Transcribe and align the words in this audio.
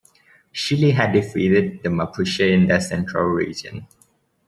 Chile 0.51 0.93
had 0.93 1.11
defeated 1.11 1.83
the 1.83 1.89
Mapuche 1.89 2.39
in 2.51 2.65
their 2.65 2.81
central 2.81 3.25
region. 3.25 3.85